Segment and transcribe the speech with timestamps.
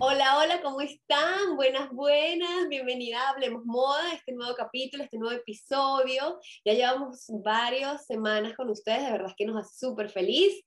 [0.00, 1.56] Hola, hola, ¿cómo están?
[1.56, 2.68] Buenas, buenas.
[2.68, 6.40] Bienvenida a Hablemos Moda, este nuevo capítulo, este nuevo episodio.
[6.64, 10.64] Ya llevamos varias semanas con ustedes, de verdad que nos hace súper feliz.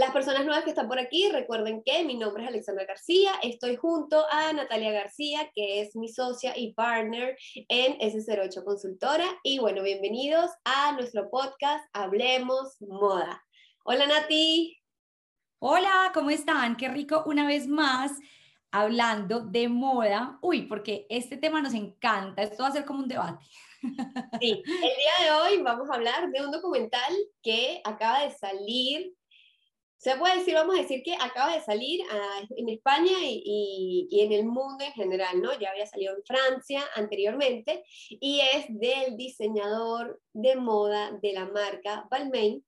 [0.00, 3.76] Las personas nuevas que están por aquí, recuerden que mi nombre es Alexandra García, estoy
[3.76, 7.36] junto a Natalia García, que es mi socia y partner
[7.68, 9.26] en S08 Consultora.
[9.42, 13.44] Y bueno, bienvenidos a nuestro podcast Hablemos Moda.
[13.84, 14.74] Hola Nati.
[15.58, 16.78] Hola, ¿cómo están?
[16.78, 18.12] Qué rico una vez más
[18.70, 20.38] hablando de moda.
[20.40, 23.44] Uy, porque este tema nos encanta, esto va a ser como un debate.
[24.40, 27.12] Sí, el día de hoy vamos a hablar de un documental
[27.42, 29.14] que acaba de salir
[30.00, 34.32] se puede decir, vamos a decir que acaba de salir ah, en España y, en
[34.32, 35.52] el mundo en general, ¿no?
[35.58, 42.08] Ya había salido en Francia anteriormente y es del diseñador de moda de la marca
[42.10, 42.64] Balmain,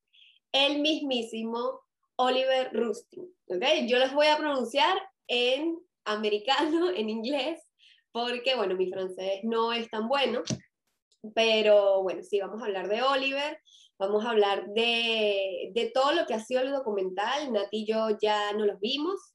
[0.53, 1.81] el mismísimo
[2.17, 3.65] Oliver Rustin, ¿ok?
[3.87, 7.63] Yo los voy a pronunciar en americano, en inglés,
[8.13, 10.43] porque, bueno, mi francés no es tan bueno,
[11.35, 13.59] pero bueno, sí, vamos a hablar de Oliver
[13.99, 17.53] Vamos a hablar de, de, todo lo que ha sido el documental.
[17.53, 19.35] Nati y yo ya no los vimos.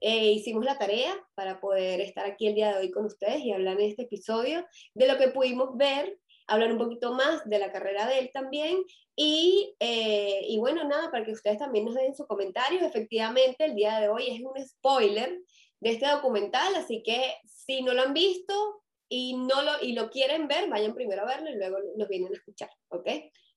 [0.00, 3.52] Eh, hicimos la tarea para poder estar aquí el día de hoy con ustedes y
[3.52, 7.72] hablar en este episodio de lo que pudimos ver, hablar un poquito más de la
[7.72, 8.84] carrera de él también
[9.16, 12.82] y, eh, y bueno, nada, para que ustedes también nos den sus comentarios.
[12.82, 15.40] Efectivamente, el día de hoy es un spoiler
[15.80, 20.10] de este documental, así que si no lo han visto y, no lo, y lo
[20.10, 23.08] quieren ver, vayan primero a verlo y luego nos vienen a escuchar, ¿ok?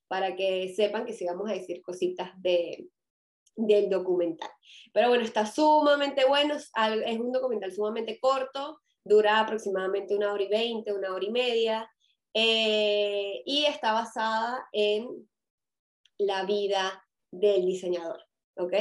[0.09, 2.89] Para que sepan que sí vamos a decir cositas de,
[3.55, 4.49] del documental.
[4.91, 10.49] Pero bueno, está sumamente bueno, es un documental sumamente corto, dura aproximadamente una hora y
[10.49, 11.89] veinte, una hora y media,
[12.33, 15.07] eh, y está basada en
[16.17, 18.23] la vida del diseñador,
[18.57, 18.73] ¿ok?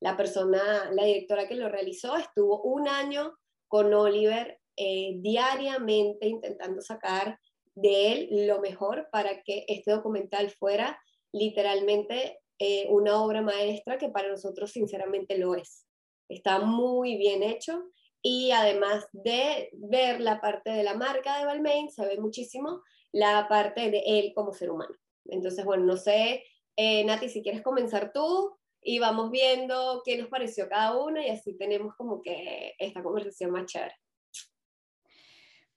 [0.00, 3.34] La persona, la directora que lo realizó estuvo un año
[3.68, 7.38] con Oliver eh, diariamente intentando sacar
[7.80, 11.00] de él lo mejor para que este documental fuera
[11.32, 15.86] literalmente eh, una obra maestra que para nosotros sinceramente lo es.
[16.28, 17.90] Está muy bien hecho
[18.22, 22.82] y además de ver la parte de la marca de Balmain, se ve muchísimo
[23.12, 24.94] la parte de él como ser humano.
[25.24, 26.44] Entonces, bueno, no sé,
[26.76, 31.30] eh, Nati, si quieres comenzar tú y vamos viendo qué nos pareció cada una y
[31.30, 33.94] así tenemos como que esta conversación más chévere.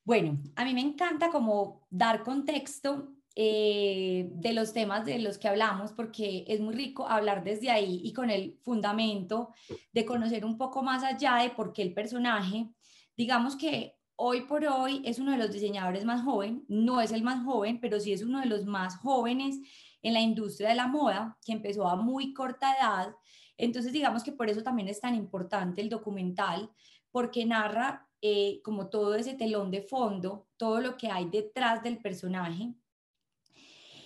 [0.05, 5.47] Bueno, a mí me encanta como dar contexto eh, de los temas de los que
[5.47, 9.53] hablamos, porque es muy rico hablar desde ahí y con el fundamento
[9.93, 12.69] de conocer un poco más allá de por qué el personaje,
[13.15, 17.23] digamos que hoy por hoy es uno de los diseñadores más joven, no es el
[17.23, 19.57] más joven, pero sí es uno de los más jóvenes
[20.01, 23.15] en la industria de la moda, que empezó a muy corta edad.
[23.57, 26.69] Entonces, digamos que por eso también es tan importante el documental,
[27.09, 31.97] porque narra eh, como todo ese telón de fondo, todo lo que hay detrás del
[31.97, 32.73] personaje.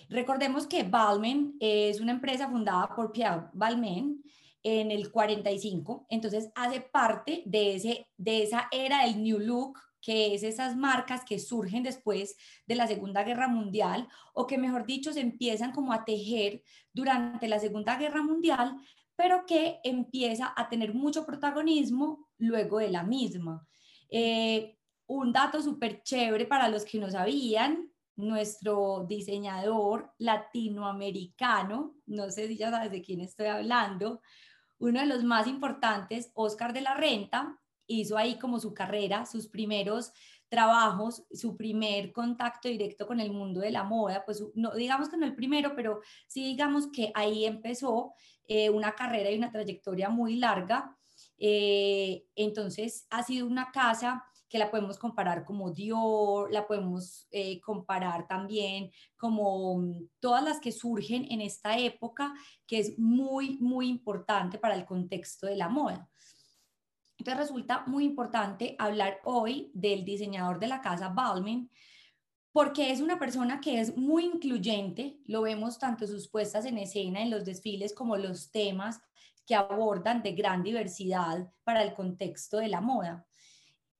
[0.08, 4.20] Recordemos que Balmain es una empresa fundada por Pierre Balmain
[4.64, 10.34] en el 45, entonces hace parte de, ese, de esa era del New Look, que
[10.34, 12.36] es esas marcas que surgen después
[12.66, 17.46] de la Segunda Guerra Mundial o que, mejor dicho, se empiezan como a tejer durante
[17.46, 18.74] la Segunda Guerra Mundial,
[19.14, 23.64] pero que empieza a tener mucho protagonismo luego de la misma.
[24.08, 24.76] Eh,
[25.06, 32.56] un dato súper chévere para los que no sabían, nuestro diseñador latinoamericano, no sé si
[32.56, 34.20] ya sabes de quién estoy hablando,
[34.78, 39.48] uno de los más importantes, Oscar de la Renta, hizo ahí como su carrera, sus
[39.48, 40.12] primeros
[40.48, 45.16] trabajos, su primer contacto directo con el mundo de la moda, pues no digamos que
[45.16, 48.14] no el primero, pero sí digamos que ahí empezó
[48.46, 50.97] eh, una carrera y una trayectoria muy larga
[51.38, 57.60] eh, entonces, ha sido una casa que la podemos comparar como Dior, la podemos eh,
[57.60, 62.32] comparar también como mm, todas las que surgen en esta época,
[62.66, 66.08] que es muy, muy importante para el contexto de la moda.
[67.18, 71.70] Entonces resulta muy importante hablar hoy del diseñador de la casa Balmain,
[72.52, 77.22] porque es una persona que es muy incluyente, lo vemos tanto sus puestas en escena,
[77.22, 79.00] en los desfiles, como los temas
[79.48, 83.26] que abordan de gran diversidad para el contexto de la moda.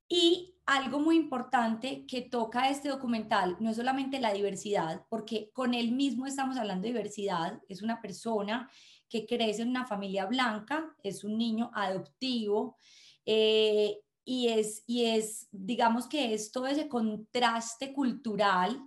[0.07, 5.73] Y algo muy importante que toca este documental no es solamente la diversidad, porque con
[5.73, 8.71] él mismo estamos hablando de diversidad, es una persona
[9.09, 12.77] que crece en una familia blanca, es un niño adoptivo
[13.25, 18.79] eh, y, es, y es, digamos que es todo ese contraste cultural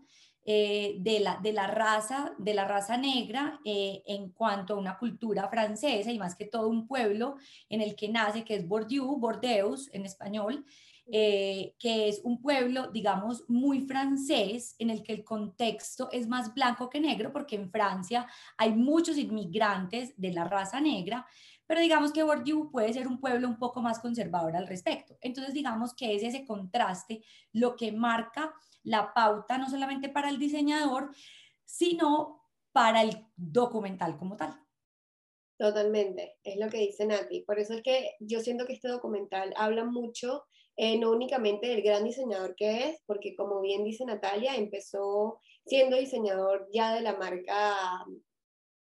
[0.43, 4.97] eh, de, la, de, la raza, de la raza negra eh, en cuanto a una
[4.97, 7.35] cultura francesa y más que todo un pueblo
[7.69, 10.65] en el que nace, que es Bordeaux, Bordeaux en español,
[11.13, 16.53] eh, que es un pueblo, digamos, muy francés, en el que el contexto es más
[16.53, 18.25] blanco que negro, porque en Francia
[18.57, 21.27] hay muchos inmigrantes de la raza negra,
[21.67, 25.17] pero digamos que Bordeaux puede ser un pueblo un poco más conservador al respecto.
[25.21, 27.21] Entonces, digamos que es ese contraste
[27.53, 31.15] lo que marca la pauta no solamente para el diseñador,
[31.65, 32.41] sino
[32.71, 34.57] para el documental como tal.
[35.57, 37.41] Totalmente, es lo que dice Nati.
[37.41, 40.45] Por eso es que yo siento que este documental habla mucho,
[40.75, 45.97] eh, no únicamente del gran diseñador que es, porque como bien dice Natalia, empezó siendo
[45.97, 48.05] diseñador ya de la marca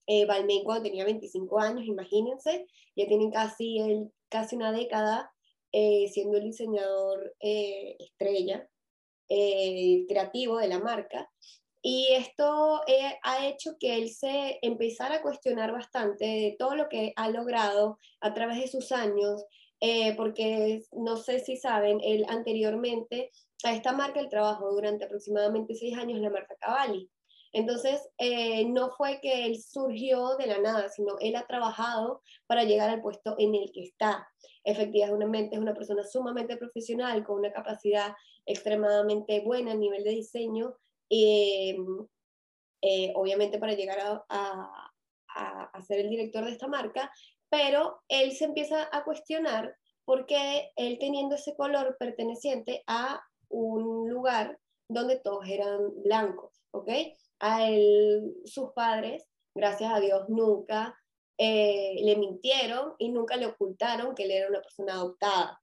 [0.07, 5.31] eh, Balmain cuando tenía 25 años, imagínense, ya tienen casi, el, casi una década
[5.71, 8.67] eh, siendo el diseñador eh, estrella
[10.07, 11.29] creativo de la marca.
[11.81, 12.81] Y esto
[13.23, 17.97] ha hecho que él se empezara a cuestionar bastante de todo lo que ha logrado
[18.19, 19.45] a través de sus años,
[19.79, 23.31] eh, porque no sé si saben, él anteriormente
[23.63, 27.09] a esta marca el trabajo durante aproximadamente seis años la marca Cavalli.
[27.51, 32.63] Entonces, eh, no fue que él surgió de la nada, sino él ha trabajado para
[32.63, 34.27] llegar al puesto en el que está.
[34.63, 38.13] Efectivamente, es una persona sumamente profesional, con una capacidad
[38.45, 40.75] extremadamente buena a nivel de diseño,
[41.09, 41.75] eh,
[43.15, 47.11] obviamente para llegar a, a, a, ser el director de esta marca,
[47.49, 49.75] pero él se empieza a cuestionar
[50.05, 56.89] por qué él teniendo ese color perteneciente a un lugar donde todos eran blancos, ¿ok?
[57.39, 59.25] A él, sus padres,
[59.55, 60.95] gracias a Dios, nunca
[61.37, 65.61] eh, le mintieron y nunca le ocultaron que él era una persona adoptada.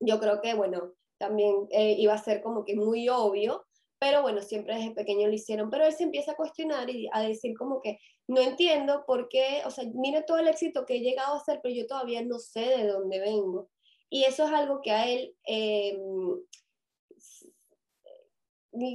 [0.00, 3.64] Yo creo que, bueno, también eh, iba a ser como que muy obvio,
[3.98, 7.22] pero bueno, siempre desde pequeño lo hicieron, pero él se empieza a cuestionar y a
[7.22, 11.00] decir como que no entiendo por qué, o sea, mira todo el éxito que he
[11.00, 13.70] llegado a hacer, pero yo todavía no sé de dónde vengo.
[14.10, 15.98] Y eso es algo que a él eh,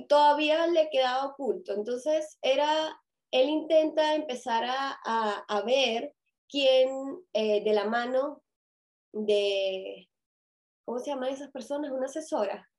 [0.07, 1.73] todavía le quedaba oculto.
[1.73, 2.99] Entonces, era,
[3.31, 4.97] él intenta empezar a,
[5.47, 6.13] a, ver
[6.47, 6.89] quién
[7.33, 8.41] eh, de la mano
[9.11, 10.09] de,
[10.85, 11.91] ¿cómo se llaman esas personas?
[11.91, 12.69] Una asesora.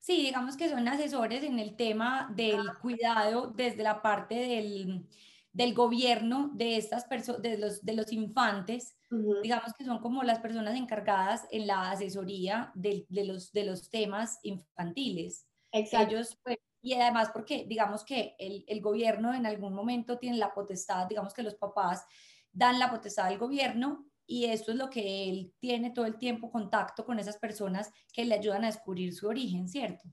[0.00, 5.08] Sí, digamos que son asesores en el tema del cuidado desde la parte del,
[5.52, 8.98] del gobierno de estas personas, de los, de los infantes,
[9.42, 13.88] digamos que son como las personas encargadas en la asesoría de, de los, de los
[13.88, 15.46] temas infantiles.
[15.74, 16.14] Exacto.
[16.14, 20.54] Ellos, pues, y además porque digamos que el, el, gobierno en algún momento tiene la
[20.54, 22.04] potestad, digamos que los papás
[22.52, 26.50] dan la potestad al gobierno y esto es lo que él tiene todo el tiempo
[26.50, 30.08] contacto con esas personas que le ayudan a descubrir su origen, ¿cierto?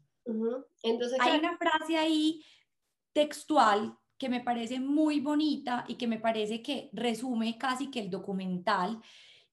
[0.83, 2.43] Entonces, hay una frase ahí
[3.13, 8.09] textual que me parece muy bonita y que me parece que resume casi que el
[8.09, 9.01] documental.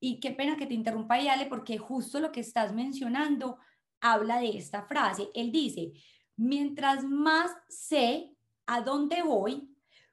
[0.00, 3.58] Y qué pena que te interrumpa, Yale, porque justo lo que estás mencionando
[4.00, 5.28] habla de esta frase.
[5.34, 5.92] Él dice,
[6.36, 8.32] mientras más sé
[8.66, 9.68] a dónde voy,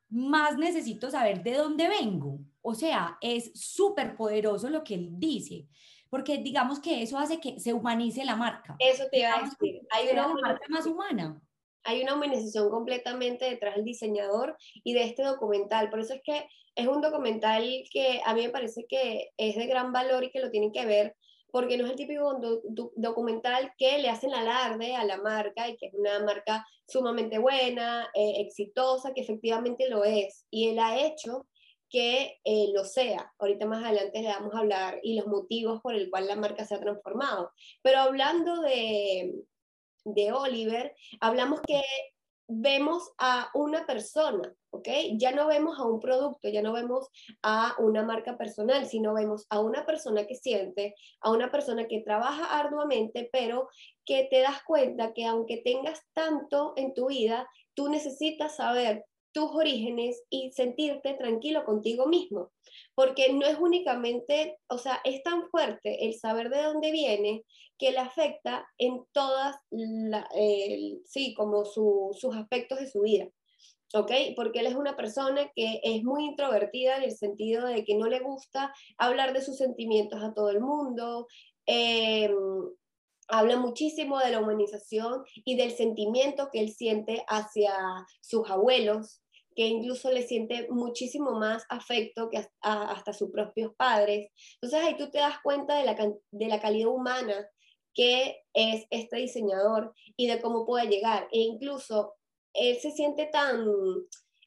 [0.10, 2.40] más necesito saber de dónde vengo.
[2.62, 5.68] O sea, es súper poderoso lo que él dice,
[6.10, 8.76] porque digamos que eso hace que se humanice la marca.
[8.80, 9.82] Eso te iba a decir.
[9.92, 11.42] Hay una marca más humana.
[11.84, 15.90] Hay una humanización completamente detrás del diseñador y de este documental.
[15.92, 19.68] Por eso es que es un documental que a mí me parece que es de
[19.68, 21.16] gran valor y que lo tienen que ver
[21.56, 22.38] porque no es el típico
[22.98, 28.10] documental que le hacen alarde a la marca y que es una marca sumamente buena,
[28.14, 30.46] eh, exitosa, que efectivamente lo es.
[30.50, 31.48] Y él ha hecho
[31.90, 33.32] que eh, lo sea.
[33.40, 36.66] Ahorita más adelante le vamos a hablar y los motivos por el cual la marca
[36.66, 37.54] se ha transformado.
[37.82, 39.34] Pero hablando de,
[40.04, 41.82] de Oliver, hablamos que
[42.48, 44.88] vemos a una persona, ¿ok?
[45.18, 47.10] Ya no vemos a un producto, ya no vemos
[47.42, 52.02] a una marca personal, sino vemos a una persona que siente, a una persona que
[52.02, 53.70] trabaja arduamente, pero
[54.06, 59.52] que te das cuenta que aunque tengas tanto en tu vida, tú necesitas saber tus
[59.52, 62.54] orígenes y sentirte tranquilo contigo mismo,
[62.96, 67.44] porque no es únicamente, o sea, es tan fuerte el saber de dónde viene
[67.78, 69.58] que le afecta en todas,
[71.04, 73.28] sí, como sus aspectos de su vida.
[73.94, 74.12] ¿ok?
[74.38, 78.08] Porque él es una persona que es muy introvertida en el sentido de que no
[78.08, 81.28] le gusta hablar de sus sentimientos a todo el mundo,
[81.66, 82.34] eh,
[83.28, 87.74] habla muchísimo de la humanización y del sentimiento que él siente hacia
[88.22, 89.22] sus abuelos,
[89.56, 94.30] que incluso le siente muchísimo más afecto que hasta sus propios padres.
[94.62, 95.96] Entonces ahí tú te das cuenta de la,
[96.32, 97.48] de la calidad humana
[97.96, 101.28] que es este diseñador y de cómo puede llegar.
[101.32, 102.16] E incluso
[102.54, 103.66] él se siente tan,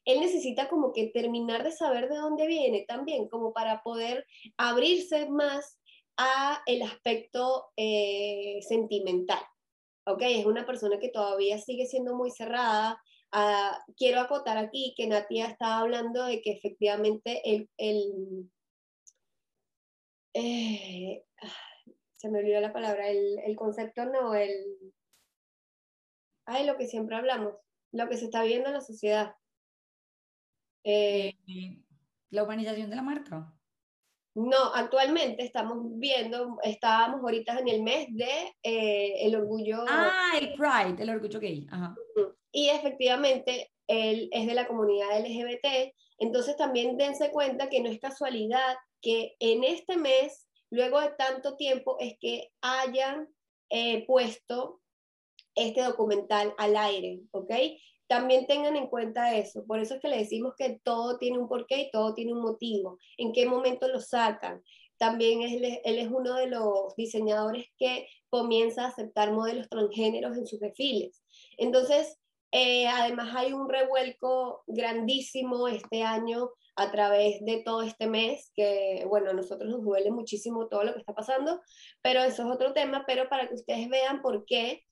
[0.05, 4.25] él necesita como que terminar de saber de dónde viene también, como para poder
[4.57, 5.79] abrirse más
[6.17, 9.41] a el aspecto eh, sentimental.
[10.05, 10.21] ¿Ok?
[10.21, 13.01] Es una persona que todavía sigue siendo muy cerrada.
[13.31, 18.49] Ah, quiero acotar aquí que Natia estaba hablando de que efectivamente el, el
[20.33, 21.23] eh,
[22.17, 24.51] se me olvidó la palabra, el, el concepto no, el...
[26.45, 27.53] Ay, lo que siempre hablamos,
[27.93, 29.35] lo que se está viendo en la sociedad.
[30.83, 31.33] Eh,
[32.31, 33.53] la humanización de la marca.
[34.35, 39.85] No, actualmente estamos viendo, estábamos ahorita en el mes de eh, el orgullo.
[39.87, 41.67] Ah, el Pride, el orgullo gay.
[42.51, 47.99] Y efectivamente, él es de la comunidad LGBT, entonces también dense cuenta que no es
[47.99, 53.27] casualidad que en este mes, luego de tanto tiempo, es que hayan
[53.69, 54.81] eh, puesto
[55.55, 57.51] este documental al aire, ¿ok?
[58.07, 59.65] También tengan en cuenta eso.
[59.65, 62.41] Por eso es que le decimos que todo tiene un porqué y todo tiene un
[62.41, 62.97] motivo.
[63.17, 64.63] ¿En qué momento lo sacan?
[64.97, 70.47] También él, él es uno de los diseñadores que comienza a aceptar modelos transgéneros en
[70.47, 71.23] sus desfiles.
[71.57, 72.17] Entonces,
[72.51, 79.05] eh, además hay un revuelco grandísimo este año a través de todo este mes, que
[79.07, 81.61] bueno, a nosotros nos duele muchísimo todo lo que está pasando,
[82.01, 84.83] pero eso es otro tema, pero para que ustedes vean por qué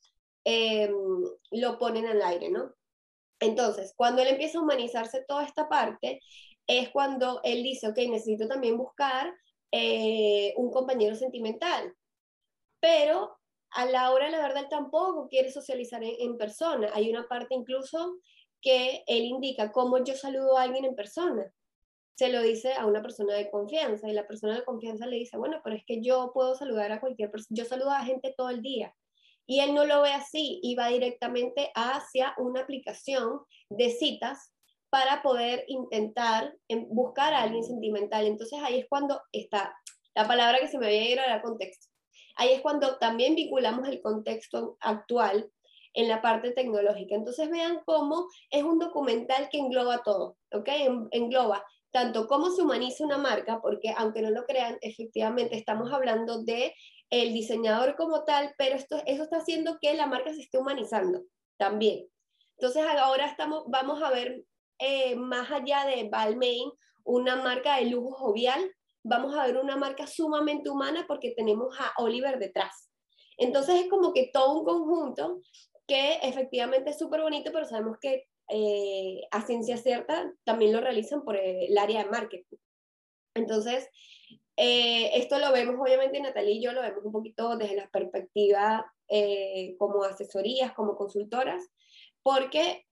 [0.46, 0.92] eh,
[1.52, 2.74] lo ponen al aire, ¿no?
[3.40, 6.20] Entonces, cuando él empieza a humanizarse toda esta parte,
[6.68, 9.34] es cuando él dice, ok, necesito también buscar
[9.72, 11.94] eh, un compañero sentimental.
[12.80, 13.37] Pero
[13.72, 16.90] a la hora, la verdad, él tampoco quiere socializar en, persona.
[16.94, 18.18] Hay una parte incluso
[18.62, 21.52] que él indica cómo yo saludo a alguien en persona.
[22.16, 25.38] Se lo dice a una persona de confianza y la persona de confianza le dice,
[25.38, 28.50] bueno, pero es que yo puedo saludar a cualquier persona, yo saludo a gente todo
[28.50, 28.94] el día.
[29.46, 34.54] Y él no lo ve así y va directamente hacia una aplicación de citas
[34.90, 36.56] para poder intentar
[36.90, 38.26] buscar a alguien sentimental.
[38.26, 39.74] Entonces ahí es cuando está
[40.18, 41.90] la palabra que se me había ido era contexto.
[42.38, 45.52] Ahí es cuando también vinculamos el contexto actual
[45.94, 47.16] en la parte tecnológica.
[47.16, 50.70] Entonces vean cómo es un documental que engloba todo, ¿ok?
[51.12, 56.44] Engloba tanto cómo se humaniza una marca, porque aunque no lo crean, efectivamente estamos hablando
[56.44, 56.74] de
[57.10, 61.24] el diseñador como tal, pero esto, eso está haciendo que la marca se esté humanizando
[61.58, 62.08] también.
[62.58, 64.44] Entonces ahora estamos, vamos a ver
[64.80, 66.70] eh, más allá de Balmain,
[67.04, 68.64] una marca de lujo jovial,
[69.08, 72.90] vamos a ver una marca sumamente humana porque tenemos a Oliver detrás.
[73.38, 75.42] Entonces es como que todo un conjunto
[75.88, 81.24] que efectivamente es súper bonito, pero sabemos que eh, a ciencia cierta también lo realizan
[81.24, 82.58] por el área de marketing.
[83.36, 83.88] Entonces,
[84.58, 88.92] eh, esto lo vemos obviamente Natalia y yo lo vemos un poquito desde la perspectiva
[89.08, 91.64] eh, como asesorías, como consultoras,
[92.24, 92.87] porque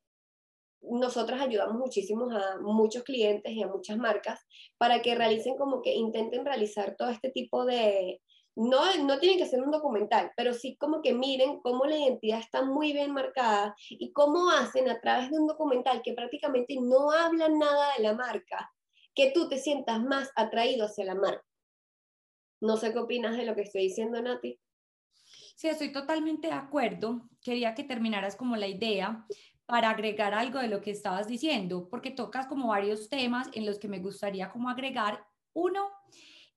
[0.91, 4.39] nosotras ayudamos muchísimo a muchos clientes y a muchas marcas
[4.77, 8.21] para que realicen como que intenten realizar todo este tipo de,
[8.55, 12.39] no, no tienen que ser un documental, pero sí como que miren cómo la identidad
[12.39, 17.11] está muy bien marcada y cómo hacen a través de un documental que prácticamente no
[17.11, 18.71] habla nada de la marca,
[19.13, 21.45] que tú te sientas más atraído hacia la marca.
[22.61, 24.57] No sé qué opinas de lo que estoy diciendo, Nati.
[25.55, 27.27] Sí, estoy totalmente de acuerdo.
[27.41, 29.25] Quería que terminaras como la idea
[29.65, 33.79] para agregar algo de lo que estabas diciendo, porque tocas como varios temas en los
[33.79, 35.25] que me gustaría como agregar.
[35.53, 35.89] Uno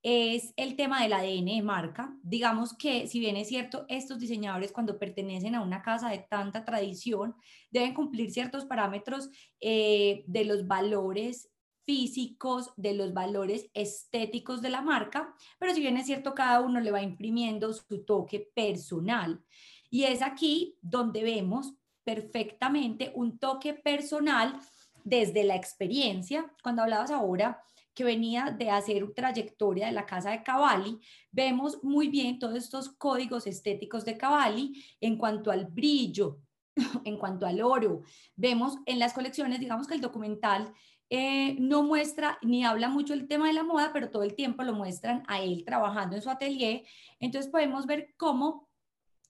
[0.03, 2.15] es el tema del ADN de marca.
[2.23, 6.65] Digamos que si bien es cierto, estos diseñadores cuando pertenecen a una casa de tanta
[6.65, 7.35] tradición
[7.71, 11.51] deben cumplir ciertos parámetros eh, de los valores
[11.85, 16.81] físicos, de los valores estéticos de la marca, pero si bien es cierto, cada uno
[16.81, 19.43] le va imprimiendo su toque personal.
[19.91, 21.78] Y es aquí donde vemos
[22.09, 24.59] perfectamente un toque personal
[25.05, 26.51] desde la experiencia.
[26.63, 27.63] Cuando hablabas ahora
[27.93, 30.99] que venía de hacer trayectoria de la casa de Cavalli,
[31.31, 36.39] vemos muy bien todos estos códigos estéticos de Cavalli en cuanto al brillo,
[37.05, 38.01] en cuanto al oro.
[38.35, 40.73] Vemos en las colecciones, digamos que el documental
[41.11, 44.63] eh, no muestra ni habla mucho el tema de la moda, pero todo el tiempo
[44.63, 46.85] lo muestran a él trabajando en su atelier.
[47.21, 48.67] Entonces podemos ver cómo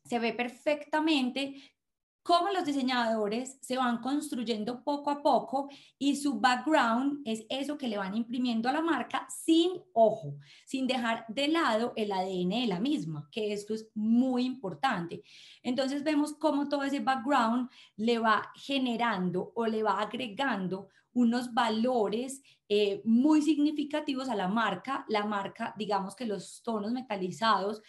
[0.05, 1.61] se ve perfectamente
[2.29, 7.89] cómo los diseñadores se van construyendo poco a poco y su background es eso que
[7.89, 12.67] le van imprimiendo a la marca sin ojo, sin dejar de lado el ADN de
[12.67, 15.23] la misma, que esto es muy importante.
[15.63, 22.43] Entonces vemos cómo todo ese background le va generando o le va agregando unos valores
[22.69, 25.07] eh, muy significativos a la marca.
[25.09, 27.81] La marca, digamos que los tonos metalizados,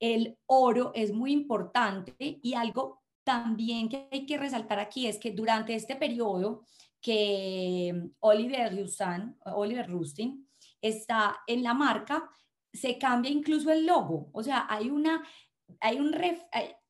[0.00, 5.32] el oro es muy importante y algo también que hay que resaltar aquí es que
[5.32, 6.64] durante este periodo
[7.00, 10.48] que Oliver Rustin, Oliver Rustin
[10.80, 12.30] está en la marca,
[12.72, 15.22] se cambia incluso el logo, o sea, hay una,
[15.80, 16.12] hay un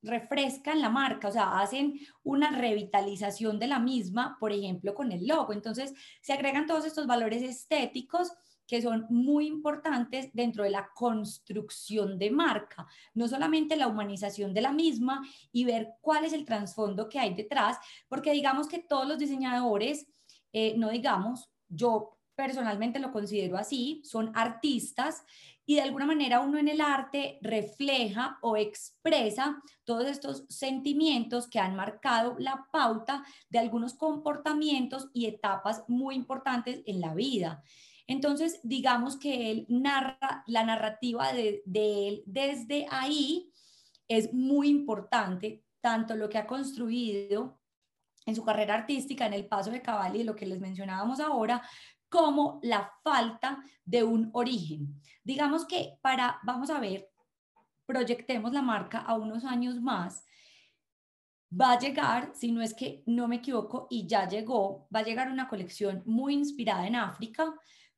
[0.02, 5.12] refresca en la marca, o sea, hacen una revitalización de la misma, por ejemplo, con
[5.12, 5.52] el logo.
[5.52, 8.32] Entonces, se agregan todos estos valores estéticos
[8.66, 14.62] que son muy importantes dentro de la construcción de marca, no solamente la humanización de
[14.62, 17.78] la misma y ver cuál es el trasfondo que hay detrás,
[18.09, 20.07] porque digamos que todos los diseñadores,
[20.52, 25.25] eh, no digamos, yo personalmente lo considero así, son artistas
[25.64, 31.61] y de alguna manera uno en el arte refleja o expresa todos estos sentimientos que
[31.61, 37.62] han marcado la pauta de algunos comportamientos y etapas muy importantes en la vida.
[38.06, 43.50] Entonces, digamos que él narra la narrativa de, él desde ahí
[44.09, 47.61] es muy importante, tanto lo que ha construido
[48.26, 51.62] en su carrera artística, en el paso de Cavalli, lo que les mencionábamos ahora,
[52.09, 55.00] como la falta de un origen.
[55.25, 57.09] Digamos que para, vamos a ver,
[57.87, 60.25] proyectemos la marca a unos años más,
[61.52, 65.04] va a llegar, si no es que no me equivoco, y ya llegó, va a
[65.04, 67.54] llegar una colección muy inspirada en África,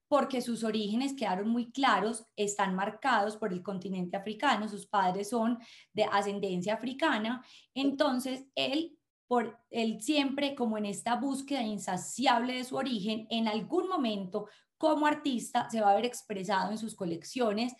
[0.09, 5.59] porque sus orígenes quedaron muy claros, están marcados por el continente africano, sus padres son
[5.93, 7.45] de ascendencia africana,
[7.75, 13.89] entonces él, por él siempre como en esta búsqueda insaciable de su origen, en algún
[13.89, 14.47] momento
[14.77, 17.73] como artista se va a ver expresado en sus colecciones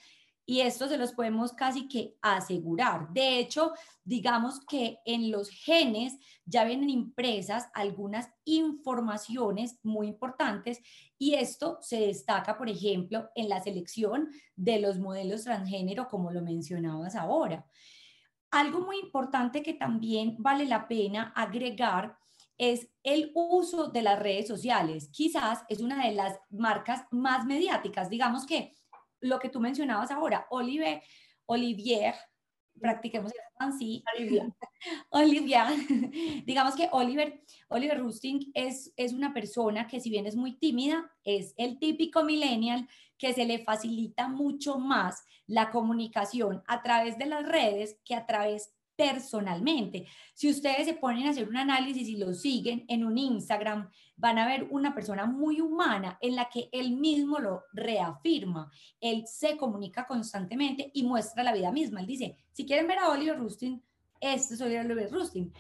[0.47, 3.09] y esto se los podemos casi que asegurar.
[3.13, 3.73] De hecho,
[4.05, 10.81] digamos que en los genes ya vienen impresas algunas informaciones muy importantes
[11.19, 16.43] y esto se destaca, por ejemplo, en la selección de los modelos transgénero, como lo
[16.43, 17.67] mencionabas ahora.
[18.51, 22.19] Algo muy importante que también vale la pena agregar
[22.57, 25.09] es el uso de las redes sociales.
[25.09, 28.09] Quizás es una de las marcas más mediáticas.
[28.09, 28.73] Digamos que
[29.25, 31.03] lo que tú mencionabas ahora, Olivier,
[31.47, 32.15] Olivier
[32.81, 34.53] practiquemos así, Olivier,
[35.11, 35.67] Olivier
[36.45, 41.11] digamos que Oliver, Oliver Rusting es, es una persona que si bien es muy tímida,
[41.23, 47.27] es el típico millennial que se le facilita mucho más la comunicación a través de
[47.27, 50.07] las redes que a través personalmente.
[50.35, 54.39] Si ustedes se ponen a hacer un análisis y lo siguen en un Instagram, van
[54.39, 58.71] a ver una persona muy humana en la que él mismo lo reafirma.
[59.01, 62.01] Él se comunica constantemente y muestra la vida misma.
[62.01, 63.83] Él dice, si quieren ver a Oliver Rustin,
[64.21, 65.53] este es Oliver Rustin.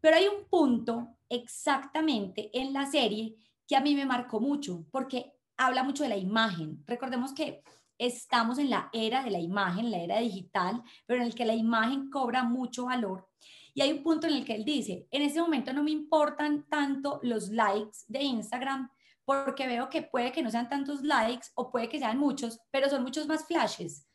[0.00, 5.32] Pero hay un punto exactamente en la serie que a mí me marcó mucho, porque
[5.56, 6.82] habla mucho de la imagen.
[6.86, 7.62] Recordemos que
[7.98, 11.54] estamos en la era de la imagen, la era digital, pero en el que la
[11.54, 13.28] imagen cobra mucho valor.
[13.74, 16.68] Y hay un punto en el que él dice, en este momento no me importan
[16.68, 18.90] tanto los likes de Instagram,
[19.24, 22.88] porque veo que puede que no sean tantos likes o puede que sean muchos, pero
[22.88, 24.06] son muchos más flashes.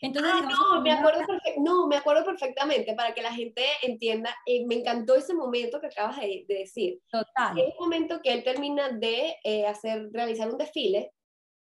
[0.00, 1.20] Entonces, ah, no, me acuerdo
[1.58, 4.34] no, me acuerdo perfectamente para que la gente entienda.
[4.46, 7.00] Eh, me encantó ese momento que acabas de, decir.
[7.10, 7.58] Total.
[7.58, 11.12] Es un momento que él termina de eh, hacer, realizar un desfile,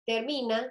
[0.05, 0.71] termina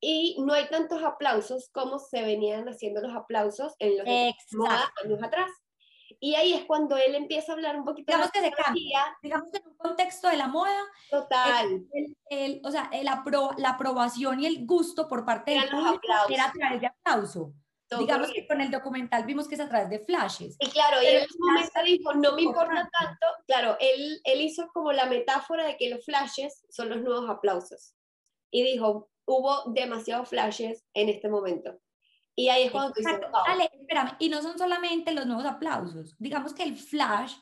[0.00, 5.50] y no hay tantos aplausos como se venían haciendo los aplausos en los años atrás.
[6.20, 9.16] Y ahí es cuando él empieza a hablar un poquito digamos de que se cambia,
[9.22, 11.86] digamos que en un contexto de la moda total.
[12.30, 16.80] el, o sea la aprobación y el gusto por parte del público era a través
[16.80, 17.52] de aplauso.
[17.98, 20.56] Digamos que con el documental vimos que es a través de flashes.
[20.58, 24.68] Y claro y en ese momento dijo no me importa tanto claro él él hizo
[24.74, 27.94] como la metáfora de que los flashes son los nuevos aplausos.
[28.50, 31.78] Y dijo hubo demasiados flashes en este momento.
[32.38, 36.14] Y ahí es cuando tú dices, Dale, espérame, y no son solamente los nuevos aplausos.
[36.20, 37.34] Digamos que el flash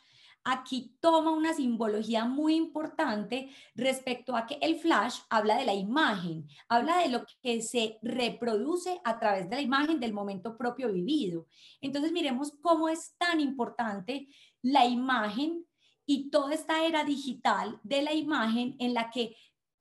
[0.43, 6.49] aquí toma una simbología muy importante respecto a que el flash habla de la imagen,
[6.67, 11.47] habla de lo que se reproduce a través de la imagen del momento propio vivido.
[11.83, 14.29] Entonces miremos cómo es tan importante
[14.63, 15.67] la imagen
[16.07, 19.37] y toda esta era digital de la imagen en la que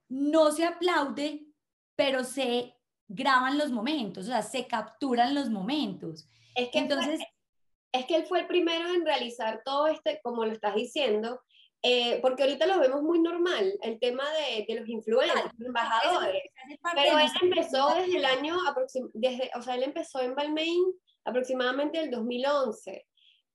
[0.09, 1.47] no se aplaude,
[1.95, 2.74] pero se
[3.07, 6.27] graban los momentos, o sea, se capturan los momentos.
[6.55, 7.21] Es que entonces...
[7.91, 11.41] es que él fue el primero en realizar todo este, como lo estás diciendo,
[11.87, 16.41] eh, porque ahorita lo vemos muy normal, el tema de, de los influencers, los embajadores.
[16.95, 18.57] Pero él empezó desde el año,
[19.13, 20.83] desde, o sea, él empezó en Balmain
[21.25, 23.05] aproximadamente el 2011.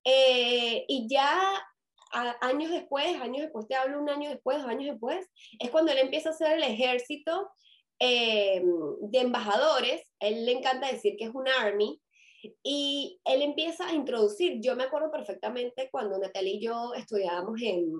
[0.04, 1.40] Eh, y ya
[2.40, 5.98] años después, años después, te hablo un año después, dos años después, es cuando él
[5.98, 7.50] empieza a hacer el ejército
[8.00, 8.62] eh,
[9.02, 12.00] de embajadores, él le encanta decir que es un army,
[12.62, 17.92] Y él empieza a introducir, yo me acuerdo perfectamente cuando Natalia y yo estudiábamos en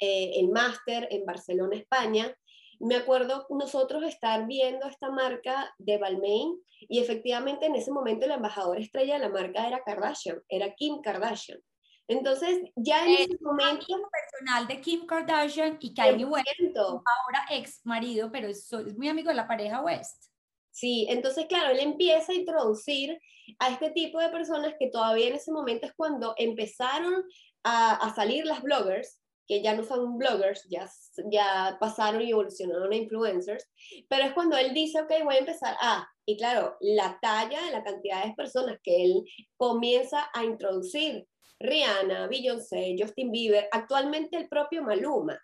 [0.00, 2.36] eh, el máster en Barcelona, España,
[2.80, 8.34] me acuerdo nosotros estar viendo esta marca de Balmain y efectivamente en ese momento la
[8.34, 11.60] embajadora estrella de la marca era Kardashian, era Kim Kardashian.
[12.08, 13.86] Entonces, ya en ese momento...
[13.86, 19.28] personal de Kim Kardashian y Kanye West, ahora ex marido, pero es, es muy amigo
[19.28, 20.26] de la pareja West.
[20.70, 23.18] Sí, entonces, claro, él empieza a introducir
[23.58, 27.24] a este tipo de personas que todavía en ese momento es cuando empezaron
[27.64, 30.90] a, a salir las bloggers, que ya no son bloggers, ya,
[31.30, 33.64] ya pasaron y evolucionaron a influencers,
[34.08, 37.70] pero es cuando él dice, ok, voy a empezar a, y claro, la talla de
[37.70, 39.24] la cantidad de personas que él
[39.56, 41.26] comienza a introducir,
[41.60, 45.38] Rihanna, Beyoncé, Justin Bieber, actualmente el propio Maluma.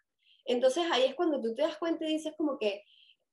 [0.44, 2.82] Entonces ahí es cuando tú te das cuenta y dices como que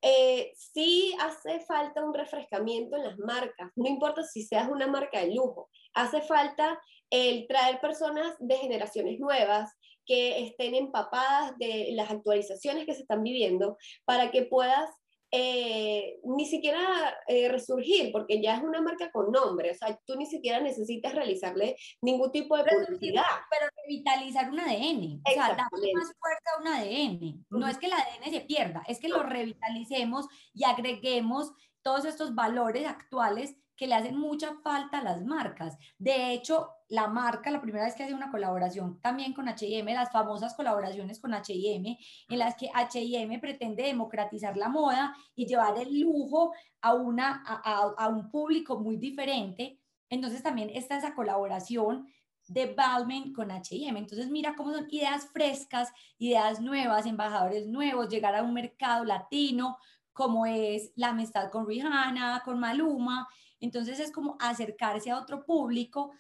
[0.01, 5.19] eh, sí hace falta un refrescamiento en las marcas, no importa si seas una marca
[5.19, 9.73] de lujo, hace falta el traer personas de generaciones nuevas,
[10.05, 14.89] que estén empapadas de las actualizaciones que se están viviendo para que puedas
[15.31, 16.79] eh, ni siquiera
[17.27, 21.13] eh, resurgir, porque ya es una marca con nombre, o sea, tú ni siquiera necesitas
[21.13, 23.23] realizarle ningún tipo de publicidad.
[23.49, 27.45] Pero revitalizar un ADN, o sea, darle más fuerza a un ADN.
[27.49, 32.35] No es que el ADN se pierda, es que lo revitalicemos y agreguemos todos estos
[32.35, 35.77] valores actuales que le hacen mucha falta a las marcas.
[35.97, 40.11] De hecho, la marca, la primera vez que hace una colaboración también con H&M, las
[40.11, 45.97] famosas colaboraciones con H&M, en las que H&M pretende democratizar la moda y llevar el
[46.01, 49.79] lujo a, una, a, un público muy diferente.
[50.09, 52.05] Entonces también está esa colaboración
[52.49, 53.97] de Balmain con H&M.
[53.97, 59.77] Entonces mira cómo son ideas frescas, ideas nuevas, embajadores nuevos, llegar a un mercado latino,
[60.11, 63.25] como es la amistad con Rihanna, con Maluma,
[63.59, 66.11] entonces es como acercarse a otro público.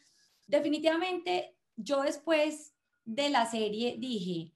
[0.47, 2.73] Definitivamente yo después
[3.05, 4.53] de la serie dije,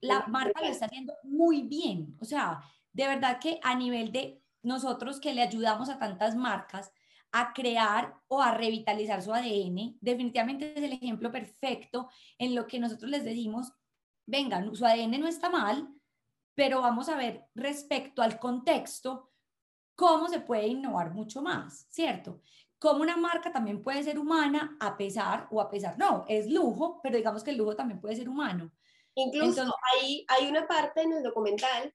[0.00, 2.16] la marca lo está haciendo muy bien.
[2.20, 6.92] O sea, de verdad que a nivel de nosotros que le ayudamos a tantas marcas
[7.32, 12.80] a crear o a revitalizar su ADN, definitivamente es el ejemplo perfecto en lo que
[12.80, 13.72] nosotros les decimos,
[14.26, 15.88] vengan, su ADN no está mal,
[16.54, 19.29] pero vamos a ver respecto al contexto
[20.00, 22.40] cómo se puede innovar mucho más, ¿cierto?
[22.78, 27.00] Cómo una marca también puede ser humana a pesar, o a pesar, no, es lujo,
[27.02, 28.72] pero digamos que el lujo también puede ser humano.
[29.14, 31.92] Incluso hay, hay una parte en el documental,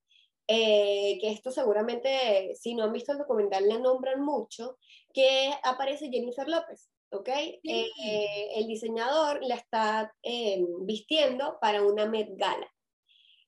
[0.47, 4.77] eh, que esto seguramente, si no han visto el documental, la nombran mucho,
[5.11, 6.91] que aparece Jennifer López.
[7.09, 7.29] ¿ok?
[7.29, 12.71] Eh, el diseñador la está eh, vistiendo para una Met Gala.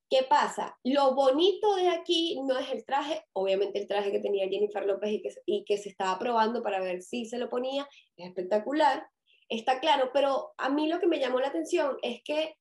[0.09, 0.79] ¿Qué pasa?
[0.85, 5.21] Lo bonito de aquí no es el traje, obviamente el traje que tenía Jennifer López
[5.45, 9.05] y que, se estaba probando para ver si se lo ponía, es espectacular,
[9.49, 12.55] está claro, pero a mí lo que me llamó la atención es que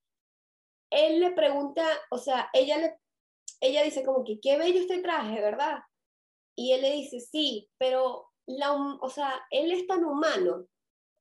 [0.90, 2.96] él le pregunta, o sea, ella, le,
[3.60, 5.78] ella dice como que qué bello este traje, ¿verdad?
[6.56, 8.28] Y él le dice, sí, pero,
[9.00, 10.66] o sea, él es tan humano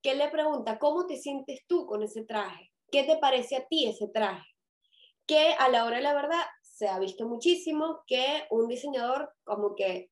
[0.02, 2.72] que él le pregunta, ¿cómo te sientes tú con ese traje?
[2.92, 4.55] ¿Qué te parece a ti ese traje?
[5.26, 9.76] Que a la hora de la verdad se ha visto muchísimo que un diseñador como
[9.76, 10.12] que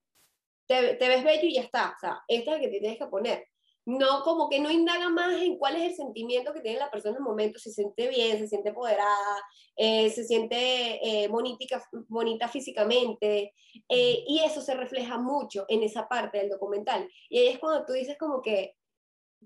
[0.65, 2.97] te, te, ves bello y ya está, o sea, este es el que te tienes
[2.97, 3.47] que poner.
[3.85, 7.11] No, como que no indaga más en cuál es el sentimiento que tiene la persona
[7.11, 9.43] en el momento, si se siente bien, se siente empoderada,
[9.75, 13.53] eh, se siente eh, bonita, bonita físicamente,
[13.89, 17.09] eh, y eso se refleja mucho en esa parte del documental.
[17.29, 18.77] Y ahí es cuando tú dices como que,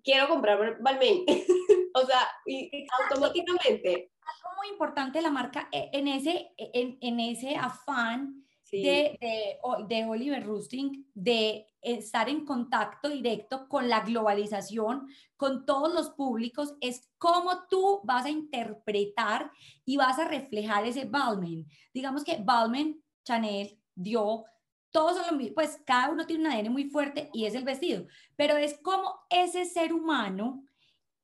[0.03, 1.25] quiero comprar Balmain,
[1.93, 4.11] o sea, y automáticamente.
[4.21, 9.57] Algo muy importante la marca eh, en ese, en, en ese afán de, de,
[9.87, 15.07] de, Oliver Rusting de estar en contacto directo con la globalización,
[15.37, 19.51] con todos los públicos, es cómo tú vas a interpretar
[19.85, 21.65] y vas a reflejar ese Balmain.
[21.93, 24.43] Digamos que Balmain, Chanel, dio
[24.91, 27.63] todos son lo mismo, pues cada uno tiene un ADN muy fuerte y es el
[27.63, 30.63] vestido, pero es como ese ser humano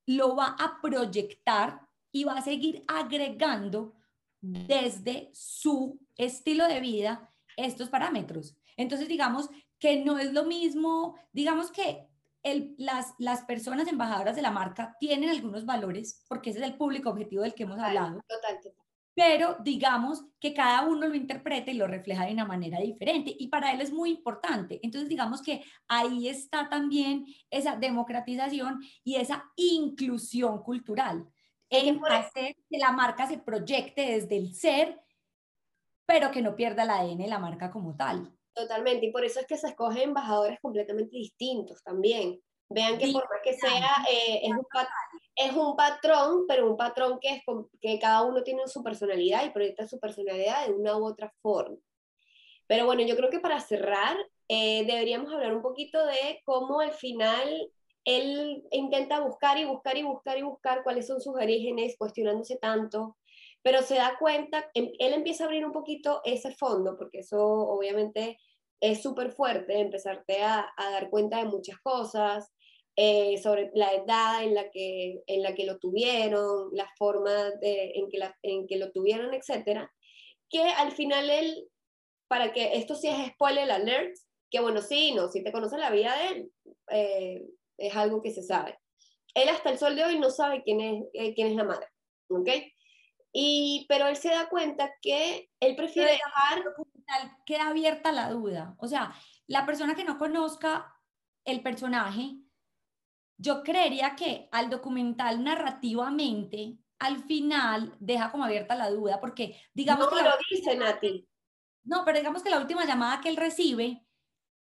[0.06, 3.96] lo va a proyectar y va a seguir agregando
[4.42, 8.58] desde su estilo de vida estos parámetros.
[8.76, 9.50] Entonces, digamos
[9.80, 12.08] que no es lo mismo, digamos que
[12.44, 16.76] el, las, las personas embajadoras de la marca tienen algunos valores, porque ese es el
[16.76, 18.22] público objetivo del que hemos hablado.
[18.28, 18.83] Total, total.
[19.16, 23.48] Pero digamos que cada uno lo interpreta y lo refleja de una manera diferente y
[23.48, 24.80] para él es muy importante.
[24.82, 31.28] Entonces digamos que ahí está también esa democratización y esa inclusión cultural
[31.70, 35.02] en hacer que la marca se proyecte desde el ser,
[36.06, 38.32] pero que no pierda la ADN de la marca como tal.
[38.54, 42.40] Totalmente, y por eso es que se escogen embajadores completamente distintos también.
[42.70, 44.66] Vean que por más que sea, eh, es, un
[45.36, 47.44] es, un patrón, pero un patrón que, es
[47.82, 51.78] que cada uno tiene su personalidad y proyecta su personalidad de una u otra forma.
[52.68, 54.18] Pero bueno, yo creo que para cerrar,
[54.48, 57.72] eh, deberíamos hablar un poquito de cómo al final
[58.06, 63.18] él intenta buscar y buscar y buscar y buscar cuáles son sus orígenes, cuestionándose tanto,
[63.62, 67.40] pero se da cuenta, em, él empieza a abrir un poquito ese fondo, porque eso
[67.42, 68.38] obviamente
[68.82, 72.52] es súper fuerte, empezarte a, a, dar cuenta de muchas cosas,
[72.96, 77.94] eh, sobre la edad en la, que, en la que lo tuvieron, la forma de,
[77.96, 79.92] en, que la, en que lo tuvieron, etcétera,
[80.50, 81.68] que al final él,
[82.28, 84.16] para que esto sí es spoiler alert,
[84.52, 86.52] que bueno, sí, no, si te conoces la vida de él,
[86.92, 87.46] eh,
[87.78, 88.78] es algo que se sabe.
[89.34, 91.88] Él hasta el sol de hoy no sabe quién es, eh, quién es la madre,
[92.30, 92.50] ¿ok?
[93.34, 96.64] Y, pero él se da cuenta que él prefiere dejar...
[97.46, 98.76] Queda abierta la duda.
[98.78, 99.14] O sea,
[99.48, 100.96] la persona que no conozca
[101.44, 102.36] el personaje,
[103.38, 110.10] yo creería que al documental narrativamente, al final deja como abierta la duda, porque digamos
[110.10, 110.24] no que...
[110.24, 111.28] lo dicen a ti.
[111.84, 114.06] No, pero digamos que la última llamada que él recibe,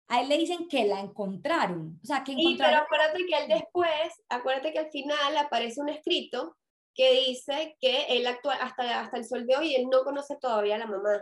[0.08, 1.98] a él le dicen que la encontraron.
[2.02, 2.54] O sea, que encontraron...
[2.54, 6.56] Y pero acuérdate que él después, acuérdate que al final aparece un escrito
[6.94, 10.76] que dice que él actúa hasta, hasta el sol de hoy, él no conoce todavía
[10.76, 11.20] a la mamá.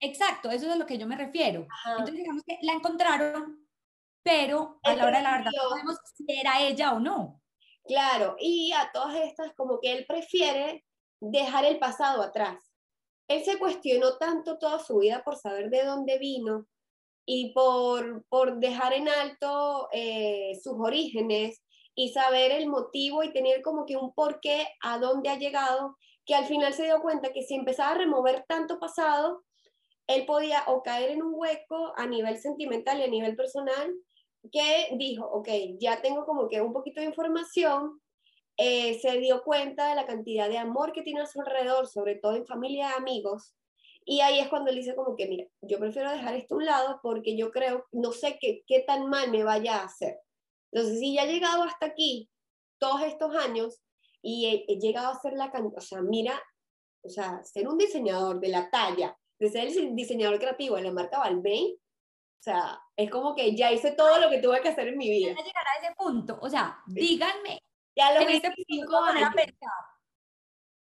[0.00, 1.66] Exacto, eso es a lo que yo me refiero.
[1.86, 3.65] Entonces, digamos que la encontraron,
[4.26, 7.40] pero a la hora de la verdad no sabemos si era ella o no.
[7.84, 10.84] Claro, y a todas estas, como que él prefiere
[11.20, 12.58] dejar el pasado atrás.
[13.28, 16.66] Él se cuestionó tanto toda su vida por saber de dónde vino
[17.24, 21.62] y por, por dejar en alto eh, sus orígenes
[21.94, 26.34] y saber el motivo y tener como que un porqué a dónde ha llegado, que
[26.34, 29.44] al final se dio cuenta que si empezaba a remover tanto pasado,
[30.08, 33.94] él podía o caer en un hueco a nivel sentimental y a nivel personal,
[34.50, 38.00] que dijo, ok, ya tengo como que un poquito de información,
[38.56, 42.16] eh, se dio cuenta de la cantidad de amor que tiene a su alrededor, sobre
[42.16, 43.54] todo en familia amigos,
[44.08, 46.64] y ahí es cuando él dice como que, mira, yo prefiero dejar esto a un
[46.64, 50.20] lado porque yo creo, no sé qué, qué tan mal me vaya a hacer.
[50.70, 52.30] Entonces, si ya he llegado hasta aquí
[52.78, 53.82] todos estos años
[54.22, 56.40] y he, llegado a ser la, o sea, mira,
[57.02, 60.92] o sea, ser un diseñador de la talla, de ser el diseñador creativo de la
[60.92, 61.76] marca Balmain,
[62.46, 65.30] sea, es como que ya hice todo lo que tuve que hacer en mi vida.
[65.30, 67.60] llegar a ese punto, o sea, díganme,
[67.96, 69.36] ya los este años.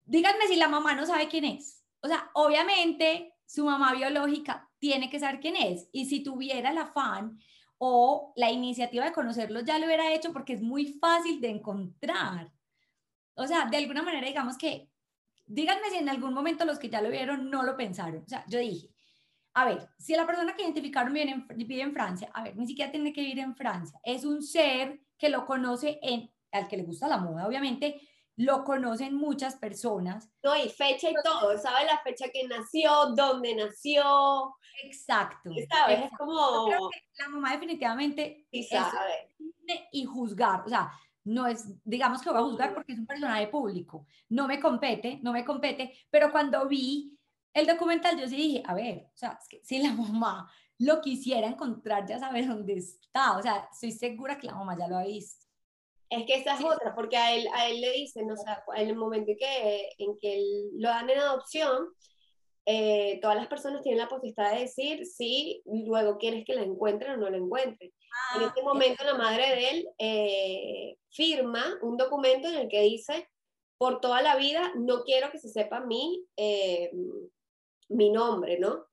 [0.05, 1.83] díganme si la mamá no sabe quién es.
[2.01, 5.89] O sea, obviamente su mamá biológica tiene que saber quién es.
[5.91, 7.39] Y si tuviera el afán
[7.79, 12.51] o la iniciativa de conocerlo ya lo hubiera hecho porque es muy fácil de encontrar.
[13.33, 14.91] O sea, de alguna manera digamos que,
[15.47, 18.23] díganme si en algún momento los que ya lo vieron no lo pensaron.
[18.23, 18.94] O sea, yo dije,
[19.57, 22.67] a ver, si la persona que identificaron vive en, vive en Francia, a ver, ni
[22.67, 26.75] siquiera tiene que vivir en Francia, es un ser que lo conoce en, al que
[26.75, 28.01] le gusta la moda, obviamente,
[28.35, 30.29] lo conocen muchas personas.
[30.43, 34.57] No, y fecha y todo, sabe la fecha que nació, dónde nació.
[34.83, 35.51] Exacto.
[35.71, 36.03] ¿Sabes?
[36.03, 36.69] Es como...
[37.17, 39.31] la mamá definitivamente sí sabe.
[39.93, 40.91] y juzgar, o sea,
[41.23, 45.19] no es, digamos que voy a juzgar porque es un personaje público, no me compete,
[45.23, 47.17] no me compete, pero cuando vi
[47.55, 51.01] el documental yo sí dije, a ver, o sea, es que si la mamá lo
[51.01, 54.97] quisiera encontrar, ya sabe dónde está, o sea, estoy segura que la mamá ya lo
[54.97, 55.45] ha visto.
[56.09, 58.89] Es que esa es otra, porque a él, a él le dicen, o sea, en
[58.89, 61.87] el momento en que, en que lo dan en adopción,
[62.67, 67.13] eh, todas las personas tienen la potestad de decir si luego quieres que la encuentren
[67.13, 67.91] o no la encuentren.
[68.35, 72.81] en este ah, momento la madre de él eh, firma un documento en el que
[72.81, 73.29] dice,
[73.77, 76.91] por toda la vida no quiero que se sepa mi, eh,
[77.89, 78.85] mi nombre, ¿no?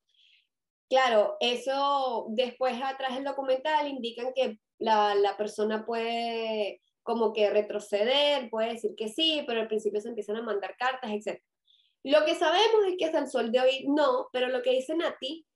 [0.88, 8.48] Claro, eso después atrás del documental indican que la, la persona puede como que retroceder,
[8.50, 11.40] puede decir que sí, pero al principio se empiezan a mandar cartas, etc.
[12.04, 14.94] Lo que sabemos es que hasta el sol de hoy no, pero lo que dice
[14.94, 15.46] Nati,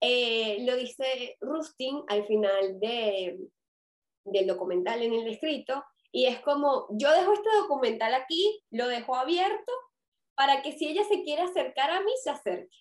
[0.00, 3.38] eh, lo dice Rustin al final de,
[4.24, 9.16] del documental en el escrito, y es como, yo dejo este documental aquí, lo dejo
[9.16, 9.72] abierto
[10.36, 12.76] para que si ella se quiere acercar a mí, se acerque.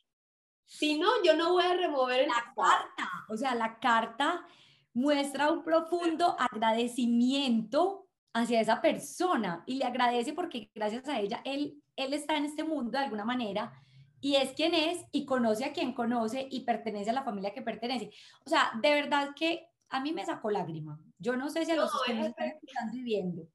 [0.66, 3.10] Si no, yo no voy a remover la carta.
[3.30, 4.46] O sea, la carta
[4.94, 11.82] muestra un profundo agradecimiento hacia esa persona y le agradece porque gracias a ella él,
[11.96, 13.72] él está en este mundo de alguna manera
[14.20, 17.62] y es quien es y conoce a quien conoce y pertenece a la familia que
[17.62, 18.10] pertenece.
[18.46, 21.00] O sea, de verdad que a mí me sacó lágrima.
[21.20, 23.48] Yo no sé si a los que nos están viviendo.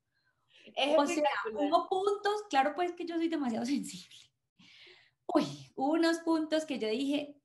[0.96, 4.16] O sea, hubo puntos, claro pues que yo soy demasiado sensible.
[5.32, 5.44] Uy,
[5.76, 7.36] hubo unos puntos que yo dije,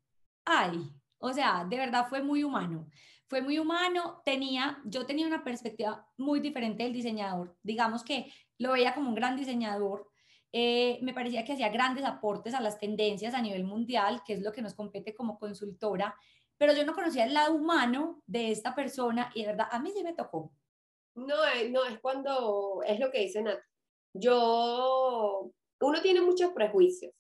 [0.46, 0.80] ay,
[1.20, 2.88] O sea, de verdad fue muy humano.
[3.28, 7.58] Fue muy humano, tenía, yo tenía una perspectiva muy diferente del diseñador.
[7.64, 10.10] Digamos que lo veía como un gran diseñador.
[10.52, 14.42] Eh, me parecía que hacía grandes aportes a las tendencias a nivel mundial, que es
[14.42, 16.16] lo que nos compete como consultora,
[16.58, 19.92] pero yo no conocía el lado humano de esta persona y de verdad a mí
[19.92, 20.54] sí me tocó.
[21.16, 23.60] No, eh, no, es cuando, es lo que dice Nat.
[24.14, 25.52] Yo,
[25.82, 27.14] uno tiene muchos prejuicios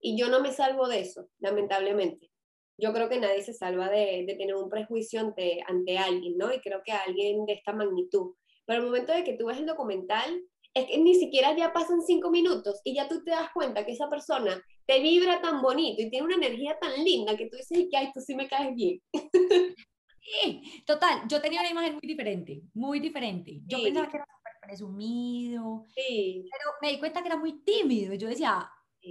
[0.00, 2.30] y yo no me salvo de eso, lamentablemente.
[2.78, 6.52] Yo creo que nadie se salva de, de tener un prejuicio ante, ante alguien, ¿no?
[6.52, 8.34] Y creo que alguien de esta magnitud.
[8.66, 10.42] Pero el momento de que tú ves el documental,
[10.76, 13.92] es que ni siquiera ya pasan cinco minutos y ya tú te das cuenta que
[13.92, 17.86] esa persona te vibra tan bonito y tiene una energía tan linda que tú dices,
[17.90, 19.00] que ay, tú sí me caes bien.
[20.26, 23.60] Sí, total, yo tenía una imagen muy diferente, muy diferente.
[23.66, 26.48] Yo pensaba que era súper presumido, sí.
[26.50, 28.12] pero me di cuenta que era muy tímido.
[28.14, 28.68] Yo decía,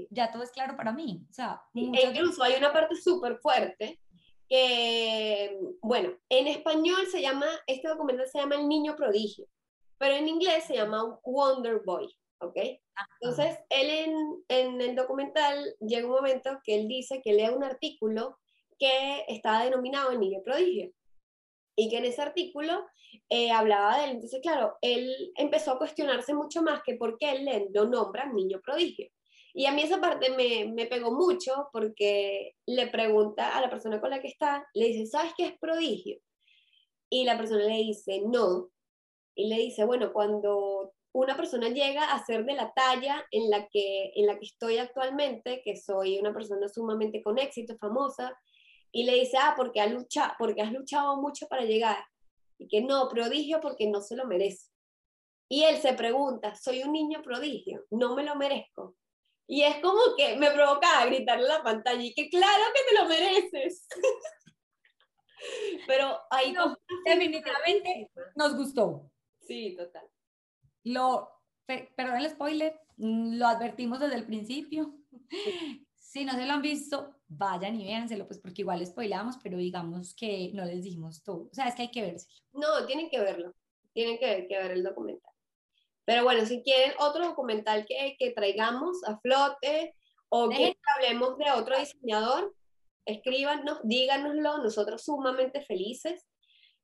[0.10, 1.26] ya todo es claro para mí.
[1.30, 4.02] O sea, e incluso hay una parte súper fuerte
[4.50, 9.48] que, bueno, en español se llama, este documental se llama El Niño Prodigio,
[9.98, 12.58] pero en inglés se llama Wonder Boy, ¿ok?
[13.22, 17.64] Entonces, él en, en el documental llega un momento que él dice que lee un
[17.64, 18.38] artículo
[18.78, 20.92] que estaba denominado El Niño Prodigio
[21.76, 22.86] y que en ese artículo
[23.30, 24.12] eh, hablaba de él.
[24.12, 28.62] Entonces, claro, él empezó a cuestionarse mucho más que por qué él lo nombra niño
[28.64, 29.10] prodigio.
[29.54, 34.02] Y a mí esa parte me, me, pegó mucho porque le pregunta a la persona
[34.02, 36.20] con la que está, le dice, ¿sabes qué es prodigio?
[37.10, 38.70] Y la persona le dice, no.
[39.34, 43.68] Y le dice, bueno, cuando una persona llega a ser de la talla en la
[43.70, 48.38] que, en la que estoy actualmente, que soy una persona sumamente con éxito, famosa,
[48.96, 51.98] y le dice, ah, porque, ha luchado, porque has luchado mucho para llegar.
[52.58, 54.70] Y que no, prodigio porque no se lo merece.
[55.50, 58.96] Y él se pregunta, soy un niño prodigio, no me lo merezco.
[59.48, 63.04] Y es como que me provocaba gritarle en la pantalla y que claro que te
[63.04, 63.86] lo mereces.
[65.88, 69.12] Pero ahí no, definitivamente nos gustó.
[69.42, 70.08] Sí, total.
[70.86, 71.30] Lo,
[71.66, 74.96] perdón el spoiler, mm, lo advertimos desde el principio.
[76.16, 80.16] Si no se lo han visto, vayan y véanselo, pues porque igual spoilamos, pero digamos
[80.16, 81.50] que no les dijimos todo.
[81.52, 82.30] O sea, es que hay que verse.
[82.54, 83.54] No, tienen que verlo.
[83.92, 85.34] Tienen que, que ver el documental.
[86.06, 89.94] Pero bueno, si quieren otro documental que, que traigamos a flote
[90.30, 92.56] o que hablemos de otro diseñador,
[93.04, 96.26] escríbanos, díganoslo, nosotros sumamente felices.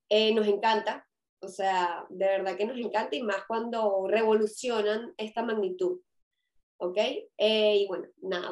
[0.10, 1.08] Eh, nos encanta,
[1.40, 6.02] o sea, de verdad que nos encanta y más cuando revolucionan esta magnitud.
[6.80, 6.98] ¿Ok?
[7.38, 8.52] Eh, y bueno, nada,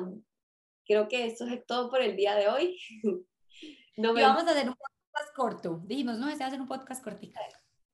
[0.89, 2.77] creo que eso es todo por el día de hoy.
[3.97, 5.81] no y vamos a hacer un podcast corto.
[5.85, 7.39] Dijimos, no, este va a hacer un podcast cortito.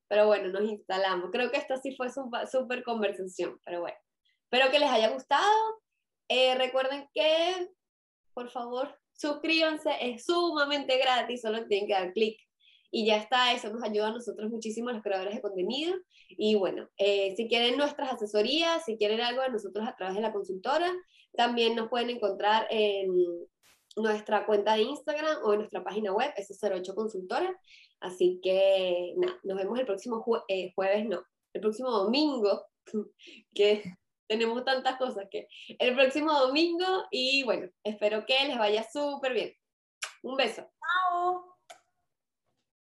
[0.07, 1.29] Pero bueno, nos instalamos.
[1.29, 3.97] Creo que esto sí fue súper conversación, pero bueno.
[4.43, 5.51] Espero que les haya gustado.
[6.29, 7.69] Eh, recuerden que,
[8.33, 12.39] por favor, suscríbanse, es sumamente gratis, solo tienen que dar clic
[12.91, 15.93] y ya está, eso nos ayuda a nosotros muchísimo, a los creadores de contenido.
[16.29, 20.21] Y bueno, eh, si quieren nuestras asesorías, si quieren algo de nosotros a través de
[20.21, 20.89] la consultora,
[21.35, 23.09] también nos pueden encontrar en
[23.95, 27.59] nuestra cuenta de Instagram o en nuestra página web, S08 Consultora.
[27.99, 32.65] Así que nada, nos vemos el próximo eh, jueves, no, el próximo domingo,
[33.53, 33.83] que
[34.27, 35.47] tenemos tantas cosas que
[35.79, 39.53] el próximo domingo y bueno, espero que les vaya súper bien.
[40.23, 40.63] Un beso.
[40.63, 41.54] Chao.